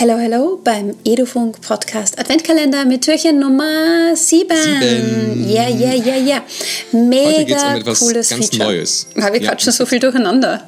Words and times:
Hello, 0.00 0.16
hello 0.16 0.60
beim 0.62 0.94
Edufunk 1.04 1.60
Podcast 1.60 2.18
Adventkalender 2.20 2.84
mit 2.84 3.02
Türchen 3.02 3.40
Nummer 3.40 4.14
7. 4.14 4.46
Sieben. 4.56 5.50
Ja, 5.50 5.68
ja, 5.68 5.92
ja, 5.92 6.14
ja. 6.16 6.42
Heute 6.92 7.44
geht's 7.44 7.62
Mega 7.62 7.72
um 7.74 7.80
etwas 7.80 7.98
cooles 7.98 8.28
ganz 8.28 8.48
Feature. 8.48 8.70
Neues. 8.72 9.06
Aber 9.16 9.32
wir 9.32 9.40
Ja. 9.42 9.48
quatschen 9.50 9.72
so 9.72 9.84
viel 9.86 9.98
durcheinander. 9.98 10.62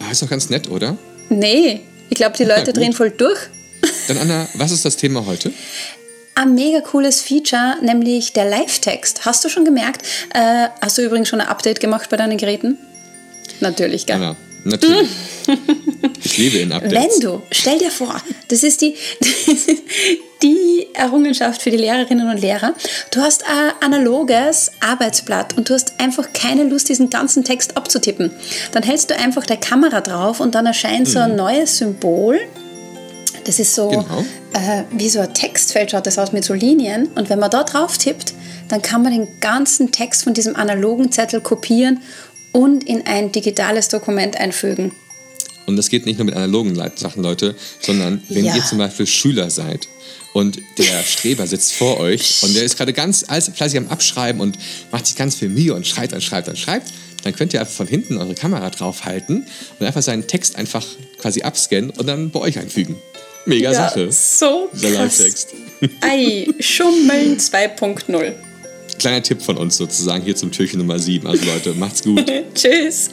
Ah, 0.00 0.12
ist 0.12 0.22
doch 0.22 0.30
ganz 0.30 0.50
nett, 0.50 0.70
oder? 0.70 0.96
Nee, 1.30 1.80
ich 2.10 2.16
glaube, 2.16 2.36
die 2.36 2.44
Leute 2.44 2.66
gut. 2.66 2.76
drehen 2.76 2.92
voll 2.92 3.10
durch. 3.10 3.40
Dann 4.06 4.18
Anna, 4.18 4.46
was 4.54 4.70
ist 4.70 4.84
das 4.84 4.96
Thema 4.96 5.26
heute? 5.26 5.52
Ein 6.36 6.54
mega 6.54 6.80
cooles 6.80 7.20
Feature, 7.20 7.74
nämlich 7.82 8.32
der 8.34 8.44
Live-Text. 8.48 9.24
Hast 9.26 9.44
du 9.44 9.48
schon 9.48 9.64
gemerkt? 9.64 10.02
Äh, 10.32 10.68
hast 10.80 10.96
du 10.96 11.02
übrigens 11.02 11.28
schon 11.28 11.40
ein 11.40 11.48
Update 11.48 11.80
gemacht 11.80 12.08
bei 12.08 12.16
deinen 12.16 12.38
Geräten? 12.38 12.78
Natürlich, 13.58 14.06
gell? 14.06 14.16
Anna, 14.16 14.36
natürlich. 14.64 15.08
lebe 16.40 16.58
in 16.58 16.72
Updates. 16.72 16.98
Wenn 16.98 17.20
du, 17.20 17.42
stell 17.52 17.78
dir 17.78 17.90
vor, 17.90 18.20
das 18.48 18.62
ist 18.62 18.80
die, 18.80 18.94
die 20.42 20.86
Errungenschaft 20.94 21.62
für 21.62 21.70
die 21.70 21.76
Lehrerinnen 21.76 22.28
und 22.28 22.40
Lehrer. 22.40 22.74
Du 23.10 23.20
hast 23.20 23.44
ein 23.46 23.72
analoges 23.80 24.72
Arbeitsblatt 24.80 25.56
und 25.56 25.68
du 25.68 25.74
hast 25.74 25.94
einfach 25.98 26.32
keine 26.32 26.64
Lust, 26.64 26.88
diesen 26.88 27.10
ganzen 27.10 27.44
Text 27.44 27.76
abzutippen. 27.76 28.30
Dann 28.72 28.82
hältst 28.82 29.10
du 29.10 29.16
einfach 29.16 29.46
der 29.46 29.58
Kamera 29.58 30.00
drauf 30.00 30.40
und 30.40 30.54
dann 30.54 30.66
erscheint 30.66 31.08
so 31.08 31.18
ein 31.18 31.36
neues 31.36 31.78
Symbol. 31.78 32.38
Das 33.44 33.58
ist 33.58 33.74
so 33.74 33.88
Genau. 33.88 34.24
äh, 34.52 34.84
wie 34.92 35.08
so 35.08 35.20
ein 35.20 35.32
Textfeld, 35.34 35.90
schaut 35.90 36.06
das 36.06 36.18
aus 36.18 36.32
mit 36.32 36.44
so 36.44 36.54
Linien. 36.54 37.08
Und 37.14 37.30
wenn 37.30 37.38
man 37.38 37.50
da 37.50 37.64
drauf 37.64 37.98
tippt, 37.98 38.34
dann 38.68 38.82
kann 38.82 39.02
man 39.02 39.12
den 39.12 39.28
ganzen 39.40 39.90
Text 39.92 40.24
von 40.24 40.34
diesem 40.34 40.56
analogen 40.56 41.10
Zettel 41.10 41.40
kopieren 41.40 42.00
und 42.52 42.84
in 42.84 43.06
ein 43.06 43.32
digitales 43.32 43.88
Dokument 43.88 44.38
einfügen. 44.38 44.92
Und 45.66 45.76
das 45.76 45.88
geht 45.88 46.06
nicht 46.06 46.18
nur 46.18 46.26
mit 46.26 46.34
analogen 46.34 46.74
Sachen, 46.96 47.22
Leute, 47.22 47.54
sondern 47.80 48.22
wenn 48.28 48.44
Ja. 48.44 48.56
ihr 48.56 48.64
zum 48.64 48.78
Beispiel 48.78 49.06
Schüler 49.06 49.50
seid 49.50 49.86
und 50.32 50.58
der 50.78 51.02
Streber 51.04 51.46
sitzt 51.46 51.72
vor 51.74 51.98
euch 52.00 52.42
und 52.42 52.54
der 52.54 52.64
ist 52.64 52.76
gerade 52.76 52.92
ganz 52.92 53.24
fleißig 53.28 53.78
am 53.78 53.88
Abschreiben 53.88 54.40
und 54.40 54.58
macht 54.90 55.06
sich 55.06 55.16
ganz 55.16 55.36
viel 55.36 55.48
Mühe 55.48 55.74
und 55.74 55.86
schreibt 55.86 56.12
und 56.12 56.22
schreibt 56.22 56.48
und 56.48 56.58
schreibt, 56.58 56.92
dann 57.22 57.34
könnt 57.36 57.52
ihr 57.52 57.60
einfach 57.60 57.74
von 57.74 57.86
hinten 57.86 58.16
eure 58.18 58.34
Kamera 58.34 58.70
draufhalten 58.70 59.46
und 59.78 59.86
einfach 59.86 60.02
seinen 60.02 60.26
Text 60.26 60.56
einfach 60.56 60.84
quasi 61.18 61.42
abscannen 61.42 61.90
und 61.90 62.06
dann 62.06 62.30
bei 62.30 62.40
euch 62.40 62.58
einfügen. 62.58 62.96
Mega 63.46 63.72
Sache. 63.72 64.10
so 64.10 64.68
krass. 64.72 64.82
Live-Text. 64.82 65.48
Ei, 66.00 66.46
Schummeln 66.60 67.38
2.0. 67.38 68.32
Kleiner 68.98 69.22
Tipp 69.22 69.40
von 69.40 69.56
uns 69.56 69.76
sozusagen 69.76 70.24
hier 70.24 70.36
zum 70.36 70.52
Türchen 70.52 70.78
Nummer 70.78 70.98
7. 70.98 71.26
Also 71.26 71.44
Leute, 71.44 71.74
macht's 71.74 72.02
gut. 72.02 72.24
Tschüss. 72.54 73.08